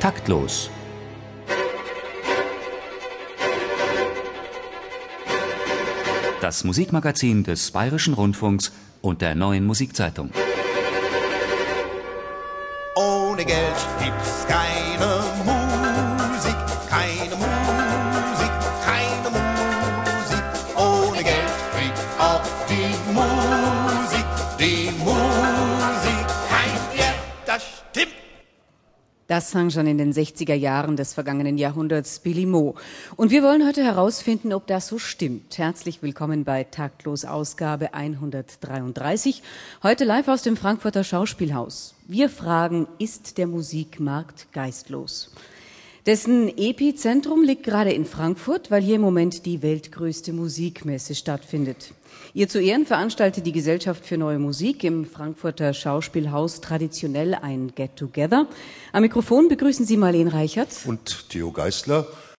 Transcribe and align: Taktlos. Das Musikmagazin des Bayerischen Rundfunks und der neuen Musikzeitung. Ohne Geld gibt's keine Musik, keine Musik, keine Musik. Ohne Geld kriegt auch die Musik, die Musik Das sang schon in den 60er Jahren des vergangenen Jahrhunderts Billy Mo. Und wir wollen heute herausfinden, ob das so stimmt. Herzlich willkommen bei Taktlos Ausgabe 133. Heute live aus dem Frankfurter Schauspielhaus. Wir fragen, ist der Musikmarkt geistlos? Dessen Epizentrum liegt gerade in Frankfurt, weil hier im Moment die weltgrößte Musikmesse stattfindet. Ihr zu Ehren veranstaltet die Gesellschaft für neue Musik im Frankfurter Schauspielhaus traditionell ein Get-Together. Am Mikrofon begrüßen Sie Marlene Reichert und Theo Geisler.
Taktlos. 0.00 0.70
Das 6.40 6.62
Musikmagazin 6.64 7.42
des 7.42 7.70
Bayerischen 7.70 8.14
Rundfunks 8.14 8.72
und 9.00 9.22
der 9.22 9.34
neuen 9.34 9.64
Musikzeitung. 9.66 10.30
Ohne 12.96 13.44
Geld 13.44 13.76
gibt's 14.02 14.46
keine 14.46 15.22
Musik, 15.44 16.56
keine 16.90 17.36
Musik, 17.36 18.52
keine 18.84 19.30
Musik. 19.30 20.44
Ohne 20.76 21.22
Geld 21.22 21.52
kriegt 21.74 21.98
auch 22.18 22.42
die 22.68 22.94
Musik, 23.12 24.26
die 24.58 24.90
Musik 25.02 25.63
Das 29.26 29.50
sang 29.50 29.70
schon 29.70 29.86
in 29.86 29.96
den 29.96 30.12
60er 30.12 30.52
Jahren 30.52 30.96
des 30.96 31.14
vergangenen 31.14 31.56
Jahrhunderts 31.56 32.18
Billy 32.18 32.44
Mo. 32.44 32.74
Und 33.16 33.30
wir 33.30 33.42
wollen 33.42 33.66
heute 33.66 33.82
herausfinden, 33.82 34.52
ob 34.52 34.66
das 34.66 34.86
so 34.86 34.98
stimmt. 34.98 35.56
Herzlich 35.56 36.02
willkommen 36.02 36.44
bei 36.44 36.64
Taktlos 36.64 37.24
Ausgabe 37.24 37.94
133. 37.94 39.42
Heute 39.82 40.04
live 40.04 40.28
aus 40.28 40.42
dem 40.42 40.58
Frankfurter 40.58 41.04
Schauspielhaus. 41.04 41.94
Wir 42.06 42.28
fragen, 42.28 42.86
ist 42.98 43.38
der 43.38 43.46
Musikmarkt 43.46 44.52
geistlos? 44.52 45.30
Dessen 46.06 46.58
Epizentrum 46.58 47.42
liegt 47.42 47.62
gerade 47.62 47.90
in 47.90 48.04
Frankfurt, 48.04 48.70
weil 48.70 48.82
hier 48.82 48.96
im 48.96 49.00
Moment 49.00 49.46
die 49.46 49.62
weltgrößte 49.62 50.34
Musikmesse 50.34 51.14
stattfindet. 51.14 51.94
Ihr 52.34 52.46
zu 52.46 52.60
Ehren 52.60 52.84
veranstaltet 52.84 53.46
die 53.46 53.52
Gesellschaft 53.52 54.04
für 54.04 54.18
neue 54.18 54.38
Musik 54.38 54.84
im 54.84 55.06
Frankfurter 55.06 55.72
Schauspielhaus 55.72 56.60
traditionell 56.60 57.34
ein 57.34 57.72
Get-Together. 57.74 58.46
Am 58.92 59.00
Mikrofon 59.00 59.48
begrüßen 59.48 59.86
Sie 59.86 59.96
Marlene 59.96 60.34
Reichert 60.34 60.68
und 60.84 61.30
Theo 61.30 61.50
Geisler. 61.52 62.06